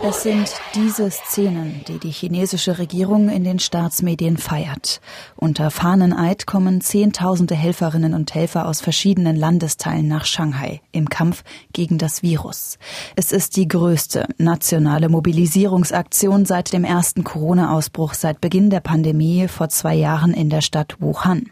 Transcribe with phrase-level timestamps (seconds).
[0.00, 5.00] Es sind diese Szenen, die die chinesische Regierung in den Staatsmedien feiert.
[5.34, 11.42] Unter Fahneneid kommen Zehntausende Helferinnen und Helfer aus verschiedenen Landesteilen nach Shanghai im Kampf
[11.72, 12.78] gegen das Virus.
[13.16, 19.68] Es ist die größte nationale Mobilisierungsaktion seit dem ersten Corona-Ausbruch seit Beginn der Pandemie vor
[19.68, 21.50] zwei Jahren in der Stadt Wuhan.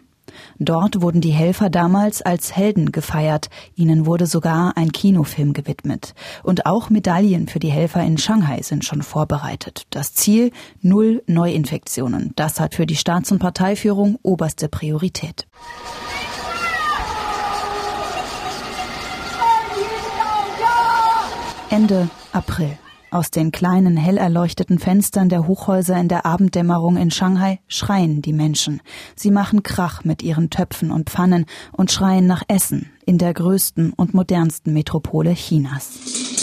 [0.58, 3.48] Dort wurden die Helfer damals als Helden gefeiert.
[3.74, 6.14] Ihnen wurde sogar ein Kinofilm gewidmet.
[6.42, 9.82] Und auch Medaillen für die Helfer in Shanghai sind schon vorbereitet.
[9.90, 12.32] Das Ziel null Neuinfektionen.
[12.36, 15.46] Das hat für die Staats- und Parteiführung oberste Priorität.
[21.70, 22.78] Ende April.
[23.16, 28.34] Aus den kleinen, hell erleuchteten Fenstern der Hochhäuser in der Abenddämmerung in Shanghai schreien die
[28.34, 28.82] Menschen.
[29.14, 33.94] Sie machen Krach mit ihren Töpfen und Pfannen und schreien nach Essen in der größten
[33.94, 36.35] und modernsten Metropole Chinas.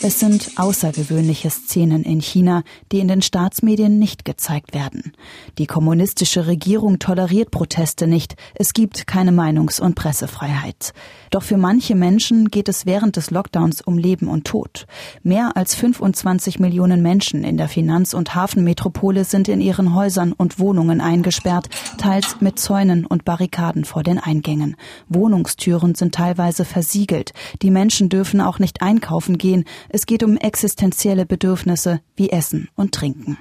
[0.00, 5.12] Es sind außergewöhnliche Szenen in China, die in den Staatsmedien nicht gezeigt werden.
[5.58, 8.36] Die kommunistische Regierung toleriert Proteste nicht.
[8.54, 10.92] Es gibt keine Meinungs- und Pressefreiheit.
[11.32, 14.86] Doch für manche Menschen geht es während des Lockdowns um Leben und Tod.
[15.24, 20.60] Mehr als 25 Millionen Menschen in der Finanz- und Hafenmetropole sind in ihren Häusern und
[20.60, 24.76] Wohnungen eingesperrt, teils mit Zäunen und Barrikaden vor den Eingängen.
[25.08, 27.32] Wohnungstüren sind teilweise versiegelt.
[27.62, 29.64] Die Menschen dürfen auch nicht einkaufen gehen.
[29.88, 33.38] Es geht um existenzielle Bedürfnisse wie Essen und Trinken.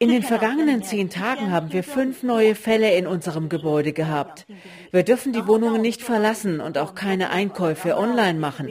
[0.00, 4.44] In den vergangenen zehn Tagen haben wir fünf neue Fälle in unserem Gebäude gehabt.
[4.90, 8.70] Wir dürfen die Wohnungen nicht verlassen und auch keine Einkäufe online machen.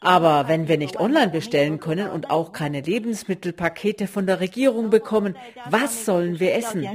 [0.00, 5.34] Aber wenn wir nicht online bestellen können und auch keine Lebensmittelpakete von der Regierung bekommen,
[5.70, 6.86] was sollen wir essen?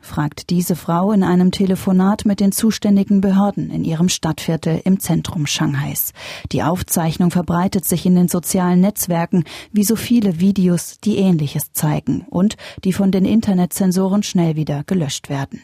[0.00, 5.46] fragt diese Frau in einem Telefonat mit den zuständigen Behörden in ihrem Stadtviertel im Zentrum
[5.46, 6.14] Shanghais.
[6.52, 12.26] Die Aufzeichnung verbreitet sich in den sozialen Netzwerken wie so viele Videos, die Ähnliches zeigen
[12.30, 15.60] und die von den Internetzensoren schnell wieder gelöscht werden.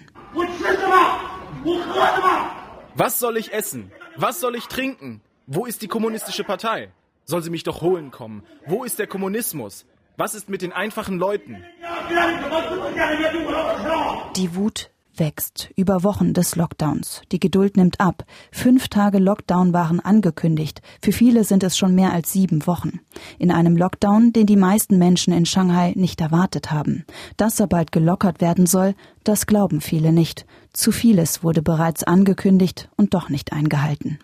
[2.94, 3.90] Was soll ich essen?
[4.16, 5.22] Was soll ich trinken?
[5.46, 6.90] Wo ist die kommunistische Partei?
[7.24, 8.42] Soll sie mich doch holen kommen?
[8.66, 9.86] Wo ist der Kommunismus?
[10.16, 11.64] Was ist mit den einfachen Leuten?
[14.36, 17.22] Die Wut wächst über Wochen des Lockdowns.
[17.32, 18.24] Die Geduld nimmt ab.
[18.50, 20.82] Fünf Tage Lockdown waren angekündigt.
[21.00, 23.00] Für viele sind es schon mehr als sieben Wochen.
[23.38, 27.04] In einem Lockdown, den die meisten Menschen in Shanghai nicht erwartet haben.
[27.36, 30.46] Dass er bald gelockert werden soll, das glauben viele nicht.
[30.72, 34.18] Zu vieles wurde bereits angekündigt und doch nicht eingehalten.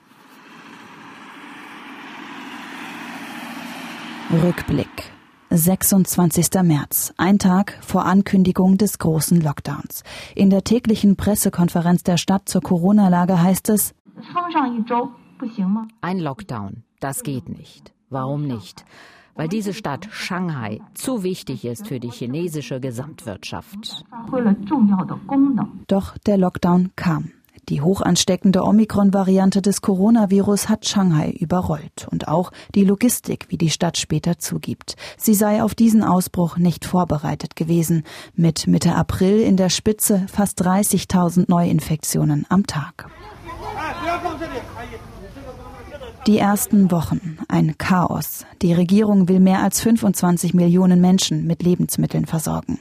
[4.31, 5.17] Rückblick.
[5.50, 6.62] 26.
[6.62, 10.03] März, ein Tag vor Ankündigung des großen Lockdowns.
[10.34, 13.94] In der täglichen Pressekonferenz der Stadt zur Corona-Lage heißt es,
[16.00, 17.94] ein Lockdown, das geht nicht.
[18.10, 18.84] Warum nicht?
[19.37, 24.04] Weil diese Stadt Shanghai zu wichtig ist für die chinesische Gesamtwirtschaft.
[25.87, 27.31] Doch der Lockdown kam.
[27.68, 33.98] Die hochansteckende Omikron-Variante des Coronavirus hat Shanghai überrollt und auch die Logistik, wie die Stadt
[33.98, 34.96] später zugibt.
[35.18, 38.04] Sie sei auf diesen Ausbruch nicht vorbereitet gewesen.
[38.34, 43.10] Mit Mitte April in der Spitze fast 30.000 Neuinfektionen am Tag.
[46.28, 48.44] Die ersten Wochen ein Chaos.
[48.60, 52.78] Die Regierung will mehr als 25 Millionen Menschen mit Lebensmitteln versorgen.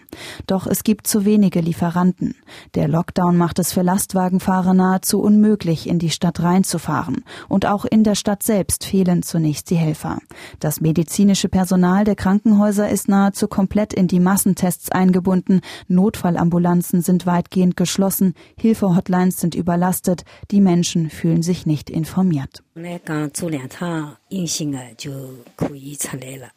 [0.47, 2.35] Doch es gibt zu wenige Lieferanten.
[2.75, 7.23] Der Lockdown macht es für Lastwagenfahrer nahezu unmöglich, in die Stadt reinzufahren.
[7.47, 10.17] Und auch in der Stadt selbst fehlen zunächst die Helfer.
[10.59, 15.61] Das medizinische Personal der Krankenhäuser ist nahezu komplett in die Massentests eingebunden.
[15.87, 18.33] Notfallambulanzen sind weitgehend geschlossen.
[18.59, 20.25] Hilfehotlines sind überlastet.
[20.51, 22.61] Die Menschen fühlen sich nicht informiert.
[23.04, 25.10] 刚做两趟阴性的就
[25.56, 26.50] 可以出来了。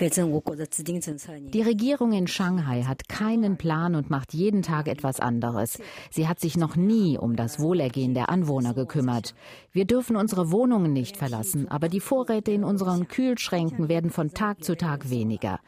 [0.00, 5.78] Die Regierung in Shanghai hat keinen Plan und macht jeden Tag etwas anderes.
[6.10, 9.34] Sie hat sich noch nie um das Wohlergehen der Anwohner gekümmert.
[9.72, 14.64] Wir dürfen unsere Wohnungen nicht verlassen, aber die Vorräte in unseren Kühlschränken werden von Tag
[14.64, 15.60] zu Tag weniger.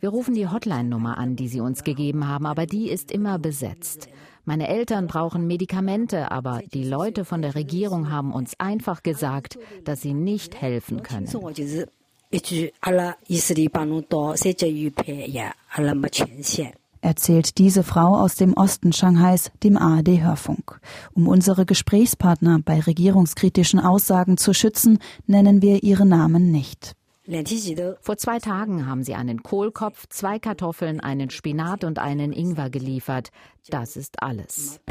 [0.00, 4.08] Wir rufen die Hotline-Nummer an, die sie uns gegeben haben, aber die ist immer besetzt.
[4.45, 10.01] Meine Eltern brauchen Medikamente, aber die Leute von der Regierung haben uns einfach gesagt, dass
[10.01, 11.27] sie nicht helfen können.
[17.03, 20.79] erzählt diese Frau aus dem Osten Shanghais dem ARD-Hörfunk.
[21.13, 26.95] Um unsere Gesprächspartner bei regierungskritischen Aussagen zu schützen, nennen wir ihre Namen nicht.
[28.01, 33.29] Vor zwei Tagen haben sie einen Kohlkopf, zwei Kartoffeln, einen Spinat und einen Ingwer geliefert.
[33.69, 34.81] Das ist alles.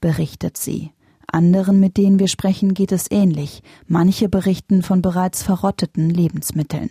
[0.00, 0.92] Berichtet sie.
[1.26, 3.62] Anderen, mit denen wir sprechen, geht es ähnlich.
[3.86, 6.90] Manche berichten von bereits verrotteten Lebensmitteln.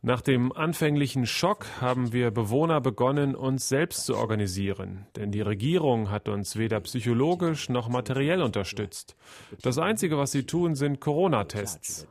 [0.00, 6.08] Nach dem anfänglichen Schock haben wir Bewohner begonnen, uns selbst zu organisieren, denn die Regierung
[6.08, 9.16] hat uns weder psychologisch noch materiell unterstützt.
[9.60, 12.06] Das Einzige, was sie tun, sind Corona-Tests.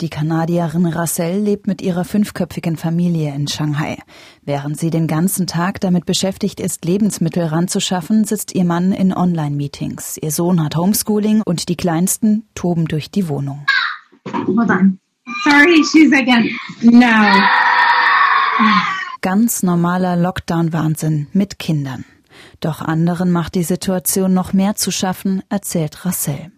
[0.00, 3.98] Die Kanadierin Rassel lebt mit ihrer fünfköpfigen Familie in Shanghai.
[4.42, 10.16] Während sie den ganzen Tag damit beschäftigt ist, Lebensmittel ranzuschaffen, sitzt ihr Mann in Online-Meetings.
[10.18, 13.66] Ihr Sohn hat Homeschooling und die Kleinsten toben durch die Wohnung.
[14.32, 14.98] Hold on.
[15.44, 16.50] Sorry, she's again.
[16.82, 17.42] No.
[19.20, 22.04] Ganz normaler Lockdown-Wahnsinn mit Kindern.
[22.60, 26.50] Doch anderen macht die Situation noch mehr zu schaffen, erzählt Rassel.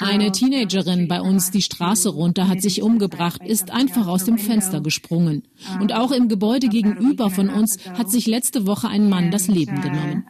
[0.00, 4.80] Eine Teenagerin bei uns die Straße runter hat sich umgebracht, ist einfach aus dem Fenster
[4.80, 5.42] gesprungen.
[5.80, 9.80] Und auch im Gebäude gegenüber von uns hat sich letzte Woche ein Mann das Leben
[9.80, 10.26] genommen.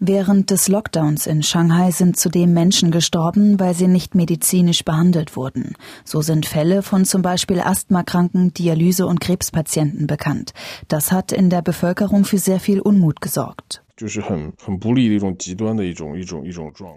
[0.00, 5.74] Während des Lockdowns in Shanghai sind zudem Menschen gestorben, weil sie nicht medizinisch behandelt wurden.
[6.04, 10.54] So sind Fälle von zum Beispiel Asthmakranken, Dialyse- und Krebspatienten bekannt.
[10.88, 13.84] Das hat in der Bevölkerung für sehr viel Unmut gesorgt.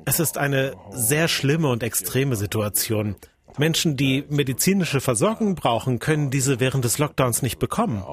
[0.06, 3.16] Es ist eine sehr schlimme und extreme Situation.
[3.58, 8.04] Menschen, die medizinische Versorgung brauchen, können diese während des Lockdowns nicht bekommen.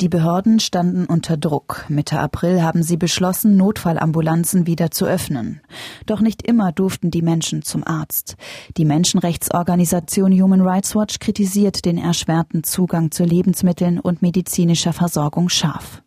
[0.00, 1.84] Die Behörden standen unter Druck.
[1.88, 5.60] Mitte April haben sie beschlossen, Notfallambulanzen wieder zu öffnen.
[6.06, 8.36] Doch nicht immer durften die Menschen zum Arzt.
[8.76, 16.01] Die Menschenrechtsorganisation Human Rights Watch kritisiert den erschwerten Zugang zu Lebensmitteln und medizinischer Versorgung scharf.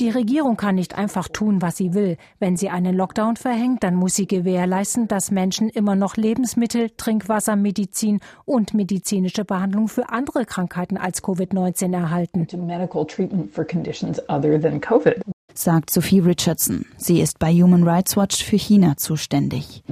[0.00, 2.16] Die Regierung kann nicht einfach tun, was sie will.
[2.38, 7.56] Wenn sie einen Lockdown verhängt, dann muss sie gewährleisten, dass Menschen immer noch Lebensmittel, Trinkwasser,
[7.56, 12.46] Medizin und medizinische Behandlung für andere Krankheiten als Covid-19 erhalten
[15.54, 16.86] sagt Sophie Richardson.
[16.96, 19.82] Sie ist bei Human Rights Watch für China zuständig.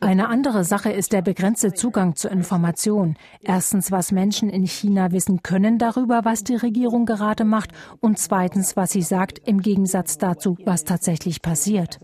[0.00, 3.16] Eine andere Sache ist der begrenzte Zugang zu Informationen.
[3.40, 7.70] Erstens, was Menschen in China wissen können darüber, was die Regierung gerade macht,
[8.00, 11.98] und zweitens, was sie sagt, im Gegensatz dazu, was tatsächlich passiert.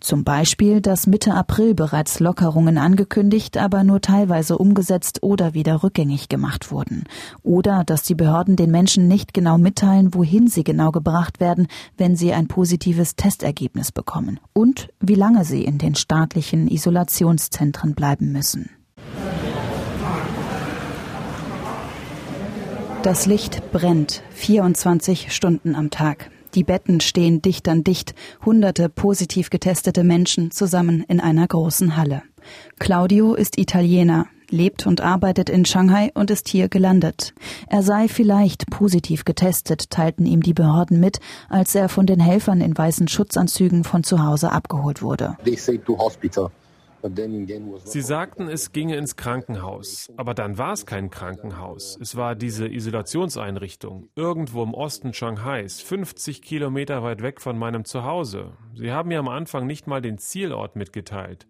[0.00, 6.28] Zum Beispiel, dass Mitte April bereits Lockerungen angekündigt, aber nur teilweise umgesetzt oder wieder rückgängig
[6.28, 7.04] gemacht wurden.
[7.42, 11.66] Oder dass die Behörden den Menschen nicht genau mitteilen, wohin sie genau gebracht werden,
[11.96, 14.38] wenn sie ein positives Testergebnis bekommen.
[14.52, 18.70] Und wie lange sie in den staatlichen Isolationszentren bleiben müssen.
[23.02, 26.30] Das Licht brennt 24 Stunden am Tag.
[26.56, 28.14] Die Betten stehen dicht an dicht,
[28.44, 32.22] hunderte positiv getestete Menschen zusammen in einer großen Halle.
[32.78, 37.34] Claudio ist Italiener, lebt und arbeitet in Shanghai und ist hier gelandet.
[37.68, 41.20] Er sei vielleicht positiv getestet, teilten ihm die Behörden mit,
[41.50, 45.36] als er von den Helfern in weißen Schutzanzügen von zu Hause abgeholt wurde.
[47.84, 50.12] Sie sagten, es ginge ins Krankenhaus.
[50.16, 51.98] Aber dann war es kein Krankenhaus.
[52.00, 58.52] Es war diese Isolationseinrichtung, irgendwo im Osten Shanghais, 50 Kilometer weit weg von meinem Zuhause.
[58.74, 61.46] Sie haben mir am Anfang nicht mal den Zielort mitgeteilt.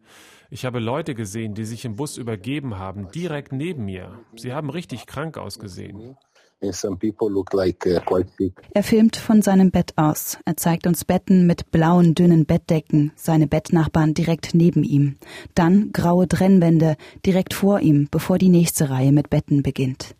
[0.51, 4.21] Ich habe Leute gesehen, die sich im Bus übergeben haben, direkt neben mir.
[4.37, 6.17] Sie haben richtig krank ausgesehen.
[6.63, 6.73] Uh,
[8.73, 10.39] er filmt von seinem Bett aus.
[10.47, 15.17] Er zeigt uns Betten mit blauen, dünnen Bettdecken, seine Bettnachbarn direkt neben ihm.
[15.55, 16.97] Dann graue Trennwände
[17.27, 20.15] direkt vor ihm, bevor die nächste Reihe mit Betten beginnt.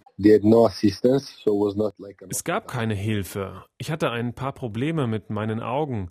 [2.29, 3.65] Es gab keine Hilfe.
[3.79, 6.11] Ich hatte ein paar Probleme mit meinen Augen.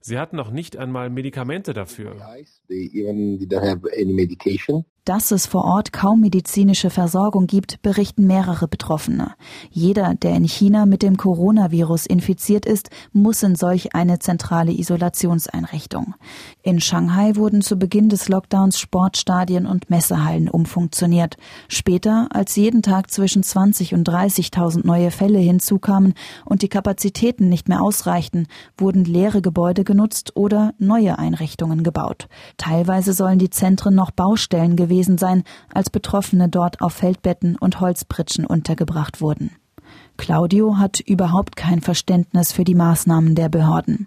[0.00, 2.16] Sie hatten noch nicht einmal Medikamente dafür.
[5.06, 9.34] Dass es vor Ort kaum medizinische Versorgung gibt, berichten mehrere Betroffene.
[9.70, 16.16] Jeder, der in China mit dem Coronavirus infiziert ist, muss in solch eine zentrale Isolationseinrichtung.
[16.62, 21.36] In Shanghai wurden zu Beginn des Lockdowns Sportstadien und Messehallen umfunktioniert.
[21.68, 27.68] Später, als jeden Tag zwischen 20 und 30.000 neue Fälle hinzukamen und die Kapazitäten nicht
[27.68, 32.26] mehr ausreichten, wurden leere Gebäude genutzt oder neue Einrichtungen gebaut.
[32.56, 38.46] Teilweise sollen die Zentren noch Baustellen gewesen sein, als Betroffene dort auf Feldbetten und Holzpritschen
[38.46, 39.56] untergebracht wurden.
[40.16, 44.06] Claudio hat überhaupt kein Verständnis für die Maßnahmen der Behörden.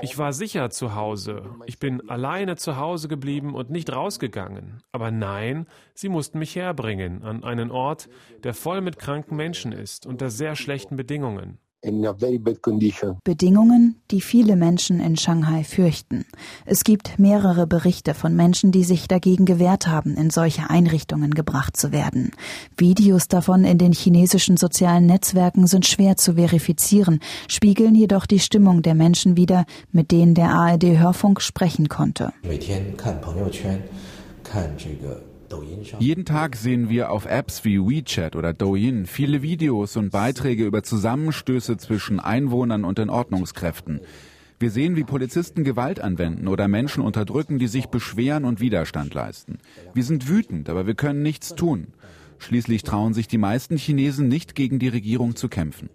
[0.00, 1.42] Ich war sicher zu Hause.
[1.66, 4.82] Ich bin alleine zu Hause geblieben und nicht rausgegangen.
[4.90, 8.08] Aber nein, sie mussten mich herbringen an einen Ort,
[8.42, 11.58] der voll mit kranken Menschen ist, unter sehr schlechten Bedingungen.
[13.24, 16.24] Bedingungen, die viele Menschen in Shanghai fürchten.
[16.64, 21.76] Es gibt mehrere Berichte von Menschen, die sich dagegen gewehrt haben, in solche Einrichtungen gebracht
[21.76, 22.30] zu werden.
[22.76, 28.82] Videos davon in den chinesischen sozialen Netzwerken sind schwer zu verifizieren, spiegeln jedoch die Stimmung
[28.82, 32.32] der Menschen wider, mit denen der ARD Hörfunk sprechen konnte.
[35.98, 40.82] Jeden Tag sehen wir auf Apps wie WeChat oder Douyin viele Videos und Beiträge über
[40.82, 44.00] Zusammenstöße zwischen Einwohnern und den Ordnungskräften.
[44.58, 49.58] Wir sehen, wie Polizisten Gewalt anwenden oder Menschen unterdrücken, die sich beschweren und Widerstand leisten.
[49.92, 51.88] Wir sind wütend, aber wir können nichts tun.
[52.38, 55.90] Schließlich trauen sich die meisten Chinesen nicht gegen die Regierung zu kämpfen.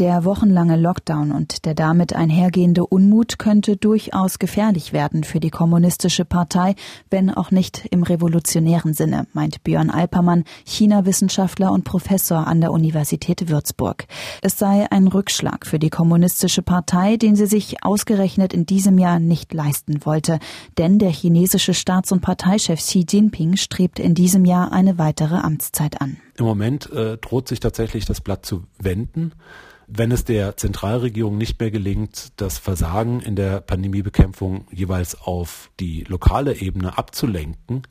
[0.00, 6.24] Der wochenlange Lockdown und der damit einhergehende Unmut könnte durchaus gefährlich werden für die kommunistische
[6.24, 6.74] Partei,
[7.10, 13.50] wenn auch nicht im revolutionären Sinne, meint Björn Alpermann, China-Wissenschaftler und Professor an der Universität
[13.50, 14.06] Würzburg.
[14.40, 19.20] Es sei ein Rückschlag für die kommunistische Partei, den sie sich ausgerechnet in diesem Jahr
[19.20, 20.38] nicht leisten wollte,
[20.78, 26.00] denn der chinesische Staats- und Parteichef Xi Jinping strebt in diesem Jahr eine weitere Amtszeit
[26.00, 26.16] an.
[26.38, 29.32] Im Moment äh, droht sich tatsächlich das Blatt zu wenden
[29.92, 36.04] wenn es der Zentralregierung nicht mehr gelingt, das Versagen in der Pandemiebekämpfung jeweils auf die
[36.04, 37.82] lokale Ebene abzulenken,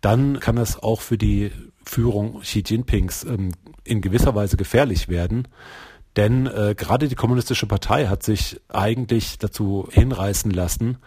[0.00, 1.52] dann kann es auch für die
[1.84, 3.52] Führung Xi Jinpings ähm,
[3.84, 5.46] in gewisser Weise gefährlich werden.
[6.16, 10.98] Denn äh, gerade die Kommunistische Partei hat sich eigentlich dazu hinreißen lassen,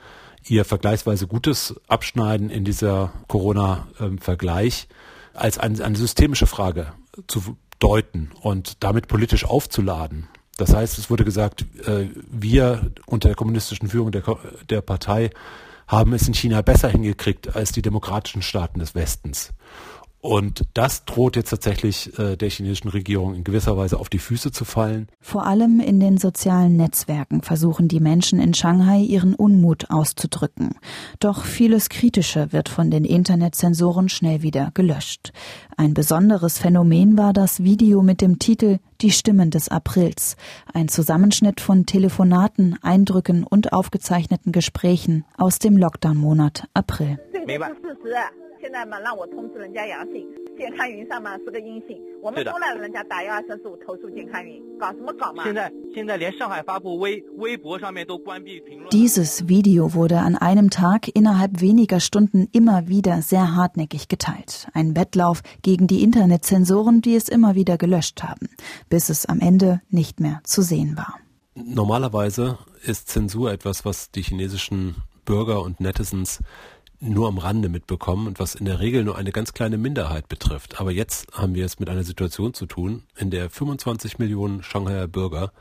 [0.48, 4.96] ihr vergleichsweise gutes Abschneiden in dieser Corona-Vergleich ähm,
[5.34, 6.94] als ein, eine systemische Frage
[7.28, 10.28] zu deuten und damit politisch aufzuladen.
[10.58, 14.24] Das heißt, es wurde gesagt, äh, wir unter der kommunistischen Führung der,
[14.70, 15.30] der Partei
[15.88, 19.54] haben es in China besser hingekriegt als die demokratischen Staaten des Westens.
[20.22, 24.52] Und das droht jetzt tatsächlich äh, der chinesischen Regierung in gewisser Weise auf die Füße
[24.52, 25.08] zu fallen.
[25.22, 30.76] Vor allem in den sozialen Netzwerken versuchen die Menschen in Shanghai ihren Unmut auszudrücken.
[31.20, 35.32] Doch vieles Kritische wird von den Internetzensoren schnell wieder gelöscht.
[35.78, 40.36] Ein besonderes Phänomen war das Video mit dem Titel Die Stimmen des Aprils.
[40.74, 47.20] Ein Zusammenschnitt von Telefonaten, Eindrücken und aufgezeichneten Gesprächen aus dem Lockdown-Monat April.
[47.49, 50.27] 现在嘛，让我通知人家阳性，
[50.57, 55.45] 健康云上嘛是个阴性，我们都让人家打幺二三四五投诉健康云，搞什么搞嘛？
[55.45, 58.91] 现在现在连上海发布微微博上面都关闭评论。
[58.91, 64.67] Dieses Video wurde an einem Tag innerhalb weniger Stunden immer wieder sehr hartnäckig geteilt.
[64.73, 68.49] Ein Wettlauf gegen die Internetzensoren, die es immer wieder gelöscht haben,
[68.89, 71.19] bis es am Ende nicht mehr zu sehen war.
[71.55, 76.41] Normalerweise ist Zensur etwas, was die chinesischen Bürger und Netizens
[77.00, 80.80] nur am Rande mitbekommen und was in der Regel nur eine ganz kleine Minderheit betrifft.
[80.80, 85.08] Aber jetzt haben wir es mit einer Situation zu tun, in der 25 Millionen Shanghaier
[85.08, 85.52] Bürger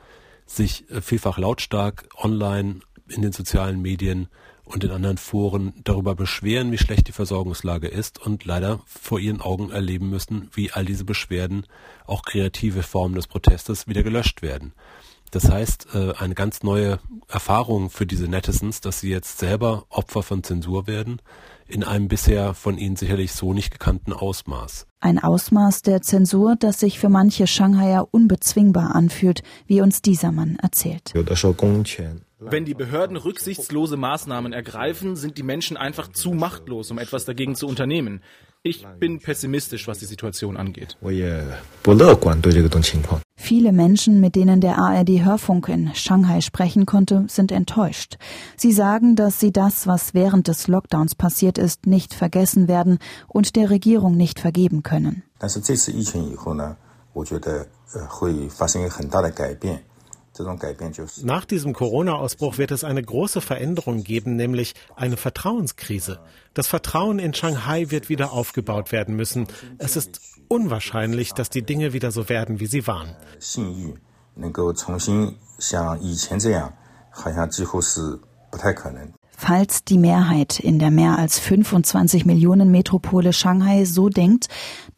[0.47, 4.29] sich äh, vielfach lautstark online in den sozialen Medien
[4.65, 9.41] und in anderen Foren darüber beschweren, wie schlecht die Versorgungslage ist und leider vor ihren
[9.41, 11.65] Augen erleben müssen, wie all diese Beschwerden,
[12.07, 14.75] auch kreative Formen des Protestes, wieder gelöscht werden.
[15.31, 20.23] Das heißt, äh, eine ganz neue Erfahrung für diese Netizens, dass sie jetzt selber Opfer
[20.23, 21.21] von Zensur werden,
[21.67, 24.87] in einem bisher von ihnen sicherlich so nicht gekannten Ausmaß.
[25.01, 30.57] Ein Ausmaß der Zensur, das sich für manche Shanghaier unbezwingbar anfühlt, wie uns dieser Mann
[30.57, 31.13] erzählt.
[32.40, 37.56] Wenn die Behörden rücksichtslose Maßnahmen ergreifen, sind die Menschen einfach zu machtlos, um etwas dagegen
[37.56, 38.22] zu unternehmen.
[38.66, 40.96] Ich bin pessimistisch, was die Situation angeht.
[43.36, 48.18] Viele Menschen, mit denen der ARD Hörfunk in Shanghai sprechen konnte, sind enttäuscht.
[48.56, 53.58] Sie sagen, dass sie das, was während des Lockdowns passiert ist, nicht vergessen werden und
[53.58, 55.24] der Regierung nicht vergeben können.
[55.38, 56.78] 但是这次疫情以后呢，
[57.12, 59.84] 我觉得呃会发生一个很大的改变。
[61.23, 66.21] Nach diesem Corona-Ausbruch wird es eine große Veränderung geben, nämlich eine Vertrauenskrise.
[66.55, 69.47] Das Vertrauen in Shanghai wird wieder aufgebaut werden müssen.
[69.79, 73.17] Es ist unwahrscheinlich, dass die Dinge wieder so werden, wie sie waren.
[79.41, 84.49] Falls die Mehrheit in der mehr als 25 Millionen Metropole Shanghai so denkt,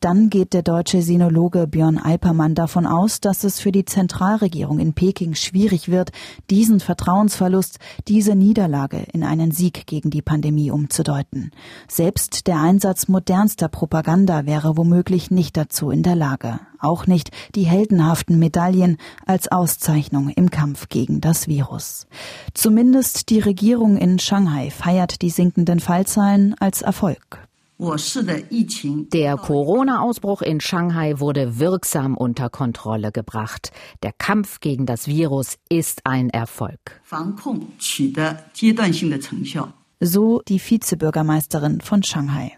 [0.01, 4.95] dann geht der deutsche Sinologe Björn Alpermann davon aus, dass es für die Zentralregierung in
[4.95, 6.13] Peking schwierig wird,
[6.49, 11.51] diesen Vertrauensverlust, diese Niederlage in einen Sieg gegen die Pandemie umzudeuten.
[11.87, 16.61] Selbst der Einsatz modernster Propaganda wäre womöglich nicht dazu in der Lage.
[16.81, 18.97] Auch nicht die heldenhaften Medaillen
[19.27, 22.07] als Auszeichnung im Kampf gegen das Virus.
[22.55, 27.47] Zumindest die Regierung in Shanghai feiert die sinkenden Fallzahlen als Erfolg.
[29.13, 33.73] Der Corona-Ausbruch in Shanghai wurde wirksam unter Kontrolle gebracht.
[34.03, 37.01] Der Kampf gegen das Virus ist ein Erfolg.
[40.01, 42.53] So die Vizebürgermeisterin von Shanghai.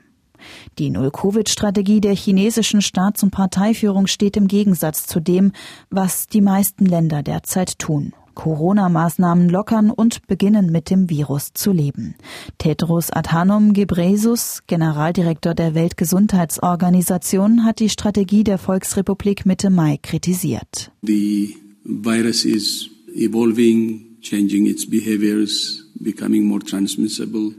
[0.78, 5.52] Die Null-Covid-Strategie der chinesischen Staats- und Parteiführung steht im Gegensatz zu dem,
[5.90, 8.12] was die meisten Länder derzeit tun.
[8.34, 12.14] Corona-Maßnahmen lockern und beginnen mit dem Virus zu leben.
[12.58, 20.90] Tedros Adhanom Ghebreyesus, Generaldirektor der Weltgesundheitsorganisation, hat die Strategie der Volksrepublik Mitte Mai kritisiert.
[21.02, 25.81] The virus is evolving, changing its behaviors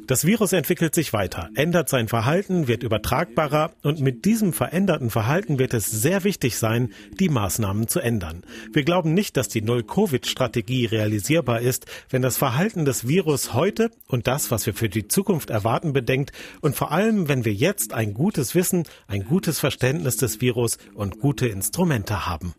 [0.07, 5.59] das Virus entwickelt sich weiter, ändert sein Verhalten, wird übertragbarer und mit diesem veränderten Verhalten
[5.59, 8.43] wird es sehr wichtig sein, die Maßnahmen zu ändern.
[8.73, 14.27] Wir glauben nicht, dass die Null-Covid-Strategie realisierbar ist, wenn das Verhalten des Virus heute und
[14.27, 18.13] das, was wir für die Zukunft erwarten, bedenkt und vor allem, wenn wir jetzt ein
[18.13, 22.53] gutes Wissen, ein gutes Verständnis des Virus und gute Instrumente haben.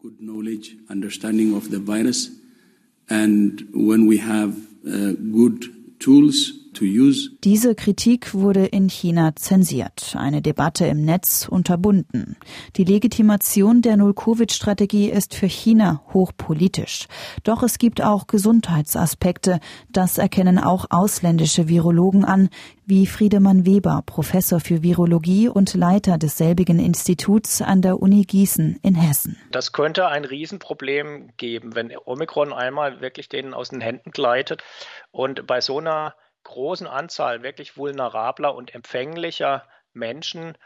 [0.00, 2.30] Good knowledge, understanding of the virus
[3.08, 4.52] and when we have
[4.86, 5.64] Uh, good
[5.98, 12.36] tools Diese Kritik wurde in China zensiert, eine Debatte im Netz unterbunden.
[12.76, 17.06] Die Legitimation der Null-Covid-Strategie ist für China hochpolitisch.
[17.44, 19.60] Doch es gibt auch Gesundheitsaspekte.
[19.90, 22.50] Das erkennen auch ausländische Virologen an,
[22.84, 28.94] wie Friedemann Weber, Professor für Virologie und Leiter desselbigen Instituts an der Uni Gießen in
[28.94, 29.36] Hessen.
[29.50, 34.62] Das könnte ein Riesenproblem geben, wenn Omikron einmal wirklich denen aus den Händen gleitet.
[35.10, 36.14] Und bei so einer
[36.45, 40.57] großen Anzahl wirklich vulnerabler und empfänglicher Menschen,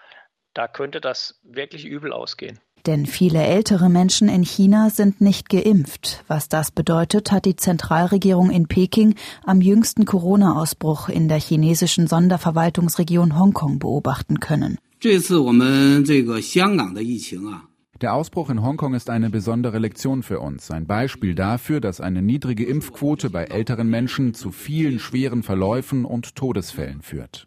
[0.54, 2.60] da könnte das wirklich übel ausgehen.
[2.86, 6.24] Denn viele ältere Menschen in China sind nicht geimpft.
[6.28, 13.38] Was das bedeutet, hat die Zentralregierung in Peking am jüngsten Corona-Ausbruch in der chinesischen Sonderverwaltungsregion
[13.40, 14.78] Hongkong beobachten können.
[15.00, 17.66] 这次我们这个香港的疫情啊
[18.01, 22.23] ，der Ausbruch in Hongkong ist eine besondere Lektion für uns, ein Beispiel dafür, dass eine
[22.23, 27.47] niedrige Impfquote bei älteren Menschen zu vielen schweren Verläufen und Todesfällen führt.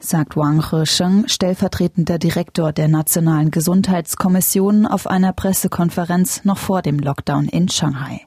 [0.00, 7.48] Sagt Wang Hesheng, stellvertretender Direktor der Nationalen Gesundheitskommission auf einer Pressekonferenz noch vor dem Lockdown
[7.48, 8.20] in Shanghai.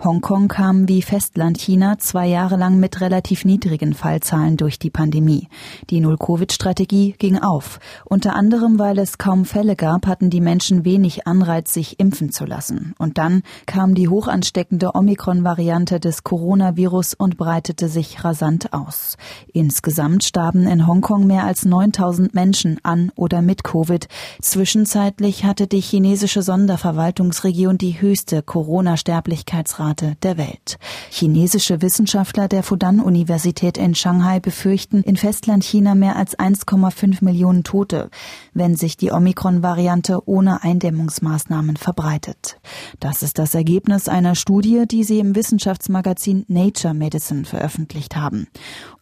[0.00, 5.48] Hongkong kam wie Festlandchina zwei Jahre lang mit relativ niedrigen Fallzahlen durch die Pandemie.
[5.90, 7.80] Die Null-Covid-Strategie ging auf.
[8.04, 12.44] Unter anderem, weil es kaum Fälle gab, hatten die Menschen wenig Anreiz, sich impfen zu
[12.44, 12.94] lassen.
[12.98, 19.16] Und dann kam die hochansteckende Omikron-Variante des Coronavirus und breitete sich rasant aus.
[19.52, 24.06] Insgesamt starben in Hongkong mehr als 9000 Menschen an oder mit Covid.
[24.40, 30.78] Zwischenzeitlich hatte die chinesische Sonderverwaltungsregion die höchste Corona-Sterblichkeitsrate Rate der Welt.
[31.10, 38.10] Chinesische Wissenschaftler der Fudan-Universität in Shanghai befürchten in Festlandchina mehr als 1,5 Millionen Tote,
[38.52, 42.60] wenn sich die Omikron-Variante ohne Eindämmungsmaßnahmen verbreitet.
[43.00, 48.48] Das ist das Ergebnis einer Studie, die sie im Wissenschaftsmagazin Nature Medicine veröffentlicht haben.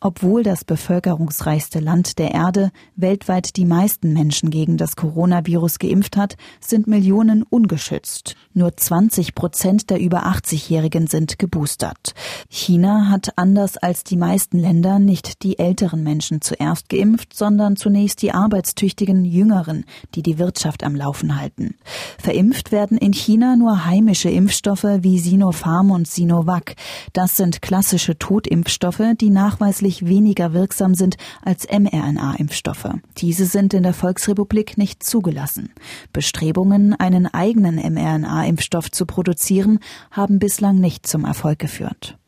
[0.01, 6.37] Obwohl das bevölkerungsreichste Land der Erde weltweit die meisten Menschen gegen das Coronavirus geimpft hat,
[6.61, 8.37] sind Millionen ungeschützt.
[8.55, 10.75] Nur 20 Prozent der über 80-Jährigen
[11.08, 12.14] sind geboostert.
[12.48, 18.20] China hat anders als die meisten Länder nicht die älteren Menschen zuerst geimpft, sondern zunächst
[18.22, 19.84] die arbeitstüchtigen Jüngeren,
[20.14, 21.76] die die Wirtschaft am Laufen halten.
[22.18, 26.74] Verimpft werden in China nur heimische Impfstoffe wie Sinopharm und Sinovac.
[27.12, 32.90] Das sind klassische Totimpfstoffe, die nachweislich weniger wirksam sind als mRNA-Impfstoffe.
[33.18, 35.70] Diese sind in der Volksrepublik nicht zugelassen.
[36.12, 39.78] Bestrebungen, einen eigenen mRNA-Impfstoff zu produzieren,
[40.10, 42.18] haben bislang nicht zum Erfolg geführt.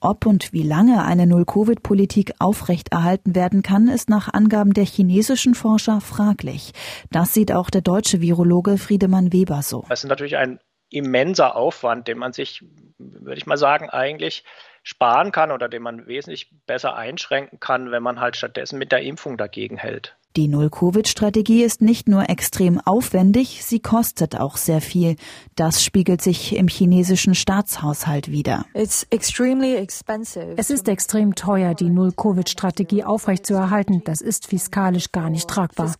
[0.00, 6.02] Ob und wie lange eine Null-Covid-Politik aufrechterhalten werden kann, ist nach Angaben der chinesischen Forscher
[6.02, 6.72] fraglich.
[7.10, 9.86] Das sieht auch der deutsche Virologe Friedemann Weber so.
[9.88, 12.62] Das ist natürlich ein immenser Aufwand, den man sich,
[12.98, 14.44] würde ich mal sagen, eigentlich
[14.82, 19.00] sparen kann oder den man wesentlich besser einschränken kann, wenn man halt stattdessen mit der
[19.02, 20.16] Impfung dagegen hält.
[20.36, 25.14] Die Null-Covid-Strategie ist nicht nur extrem aufwendig, sie kostet auch sehr viel.
[25.54, 28.66] Das spiegelt sich im chinesischen Staatshaushalt wider.
[28.74, 34.02] Es ist extrem teuer, die Null-Covid-Strategie aufrechtzuerhalten.
[34.04, 35.94] Das ist fiskalisch gar nicht tragbar.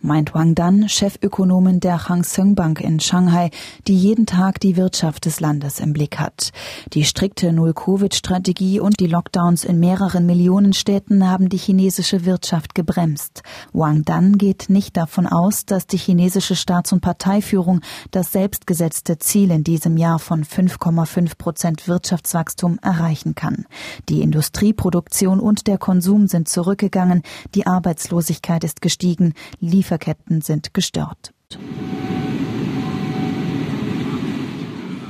[0.00, 3.50] Meint Wang Dan, Chefökonomin der Hang Seng Bank in Shanghai,
[3.86, 6.52] die jeden Tag die Wirtschaft des Landes im Blick hat.
[6.94, 13.42] Die strikte Null-Covid-Strategie und die Lockdowns in mehreren Millionen Städten haben die chinesische Wirtschaft gebremst.
[13.72, 17.80] Wang Dan geht nicht davon aus, dass die chinesische Staats- und Parteiführung
[18.12, 23.66] das selbstgesetzte Ziel in diesem Jahr von 5,5 Prozent Wirtschaftswachstum erreichen kann.
[24.08, 27.22] Die Industrieproduktion und der Konsum sind zurückgegangen,
[27.56, 31.32] die Arbeitslosigkeit ist gestiegen, Lieferketten sind gestört.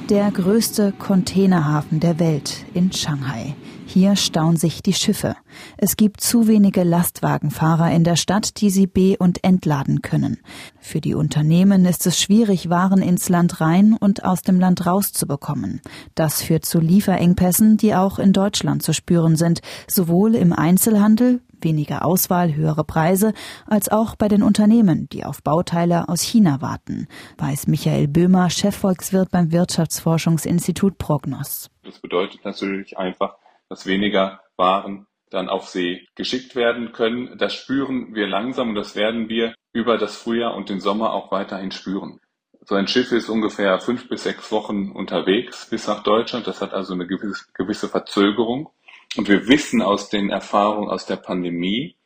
[0.08, 3.54] Der größte Containerhafen der Welt in Shanghai.
[3.90, 5.34] Hier stauen sich die Schiffe.
[5.78, 10.42] Es gibt zu wenige Lastwagenfahrer in der Stadt, die sie be- und entladen können.
[10.78, 15.80] Für die Unternehmen ist es schwierig, Waren ins Land rein und aus dem Land rauszubekommen.
[16.14, 22.04] Das führt zu Lieferengpässen, die auch in Deutschland zu spüren sind, sowohl im Einzelhandel weniger
[22.04, 23.32] Auswahl, höhere Preise,
[23.66, 29.30] als auch bei den Unternehmen, die auf Bauteile aus China warten, weiß Michael Böhmer, Chefvolkswirt
[29.30, 31.70] beim Wirtschaftsforschungsinstitut Prognos.
[31.84, 33.36] Das bedeutet natürlich einfach,
[33.68, 37.36] dass weniger Waren dann auf See geschickt werden können.
[37.38, 41.30] Das spüren wir langsam und das werden wir über das Frühjahr und den Sommer auch
[41.30, 42.20] weiterhin spüren.
[42.62, 46.46] So ein Schiff ist ungefähr fünf bis sechs Wochen unterwegs bis nach Deutschland.
[46.46, 48.70] Das hat also eine gewisse Verzögerung.
[49.16, 51.96] Und wir wissen aus den Erfahrungen aus der Pandemie,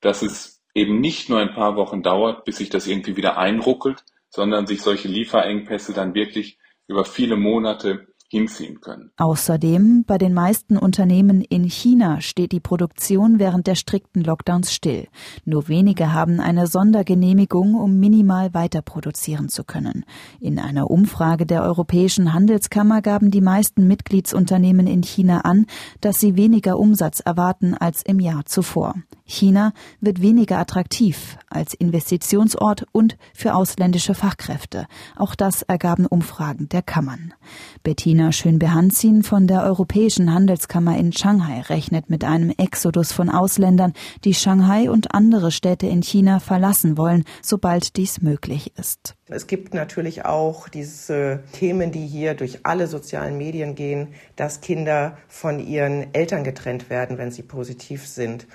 [0.00, 4.04] dass es eben nicht nur ein paar Wochen dauert, bis sich das irgendwie wieder einruckelt,
[4.28, 9.10] sondern sich solche Lieferengpässe dann wirklich über viele Monate hinziehen können.
[9.16, 15.08] Außerdem, bei den meisten Unternehmen in China steht die Produktion während der strikten Lockdowns still.
[15.44, 20.04] Nur wenige haben eine Sondergenehmigung, um minimal weiter produzieren zu können.
[20.40, 25.66] In einer Umfrage der Europäischen Handelskammer gaben die meisten Mitgliedsunternehmen in China an,
[26.00, 28.94] dass sie weniger Umsatz erwarten als im Jahr zuvor.
[29.28, 34.86] China wird weniger attraktiv als Investitionsort und für ausländische Fachkräfte.
[35.16, 37.34] Auch das ergaben Umfragen der Kammern.
[37.82, 43.92] Bettina Schönbehanzin von der Europäischen Handelskammer in Shanghai rechnet mit einem Exodus von Ausländern,
[44.24, 49.14] die Shanghai und andere Städte in China verlassen wollen, sobald dies möglich ist.
[49.26, 55.18] Es gibt natürlich auch diese Themen, die hier durch alle sozialen Medien gehen, dass Kinder
[55.28, 58.46] von ihren Eltern getrennt werden, wenn sie positiv sind.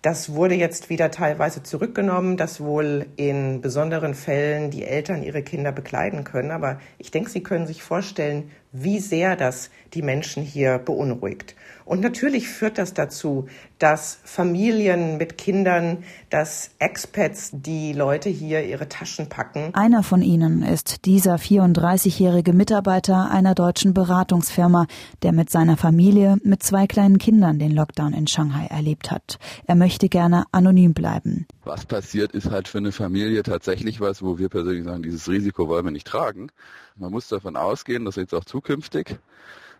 [0.00, 5.72] Das wurde jetzt wieder teilweise zurückgenommen, dass wohl in besonderen Fällen die Eltern ihre Kinder
[5.72, 6.52] bekleiden können.
[6.52, 11.54] Aber ich denke, Sie können sich vorstellen, wie sehr das die Menschen hier beunruhigt.
[11.84, 18.90] Und natürlich führt das dazu, dass Familien mit Kindern, dass Expats die Leute hier ihre
[18.90, 19.70] Taschen packen.
[19.74, 24.86] Einer von ihnen ist dieser 34-jährige Mitarbeiter einer deutschen Beratungsfirma,
[25.22, 29.38] der mit seiner Familie mit zwei kleinen Kindern den Lockdown in Shanghai erlebt hat.
[29.66, 31.46] Er möchte gerne anonym bleiben.
[31.64, 35.68] Was passiert, ist halt für eine Familie tatsächlich was, wo wir persönlich sagen, dieses Risiko
[35.68, 36.50] wollen wir nicht tragen.
[36.96, 39.20] Man muss davon ausgehen, dass jetzt auch zukünftig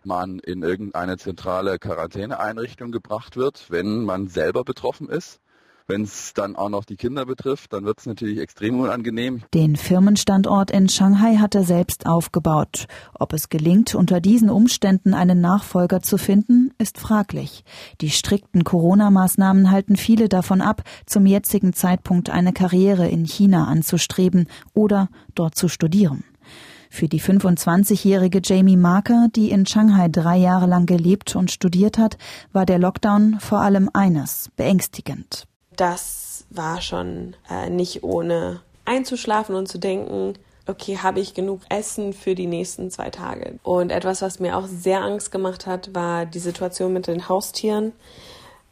[0.05, 5.41] man in irgendeine zentrale Quarantäneeinrichtung gebracht wird, wenn man selber betroffen ist.
[5.87, 9.41] Wenn es dann auch noch die Kinder betrifft, dann wird es natürlich extrem unangenehm.
[9.53, 12.85] Den Firmenstandort in Shanghai hat er selbst aufgebaut.
[13.15, 17.65] Ob es gelingt, unter diesen Umständen einen Nachfolger zu finden, ist fraglich.
[17.99, 24.47] Die strikten Corona-Maßnahmen halten viele davon ab, zum jetzigen Zeitpunkt eine Karriere in China anzustreben
[24.73, 26.23] oder dort zu studieren.
[26.89, 32.17] Für die 25-jährige Jamie Marker, die in Shanghai drei Jahre lang gelebt und studiert hat,
[32.51, 35.45] war der Lockdown vor allem eines, beängstigend.
[35.75, 40.33] Das war schon äh, nicht ohne einzuschlafen und zu denken,
[40.65, 43.59] okay, habe ich genug Essen für die nächsten zwei Tage?
[43.63, 47.93] Und etwas, was mir auch sehr Angst gemacht hat, war die Situation mit den Haustieren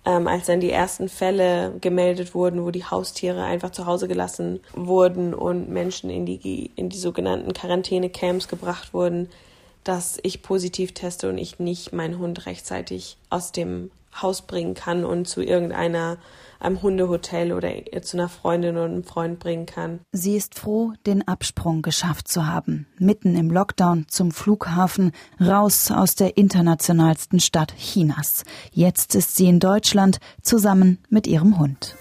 [0.08, 4.62] ähm, als dann die ersten Fälle gemeldet wurden, wo die Haustiere einfach zu Hause gelassen
[4.74, 9.30] wurden und Menschen in die, in die sogenannten Quarantänecamps gebracht wurden,
[9.84, 13.92] dass ich positiv teste und ich nicht meinen Hund rechtzeitig aus dem
[14.22, 16.18] Haus bringen kann und zu irgendeiner
[16.60, 20.00] einem Hundehotel oder zu einer Freundin oder einem Freund bringen kann.
[20.12, 22.88] Sie ist froh, den Absprung geschafft zu haben.
[22.98, 28.44] Mitten im Lockdown zum Flughafen, raus aus der internationalsten Stadt Chinas.
[28.72, 31.96] Jetzt ist sie in Deutschland zusammen mit ihrem Hund.